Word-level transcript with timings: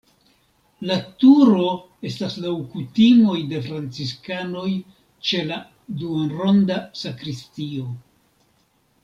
La 0.91 0.95
turo 1.23 1.67
estas 2.11 2.37
laŭ 2.45 2.53
kutimoj 2.71 3.35
de 3.51 3.61
franciskanoj 3.67 4.65
ĉe 5.29 5.45
la 5.53 5.61
duonronda 6.01 6.81
sakristio. 7.05 7.87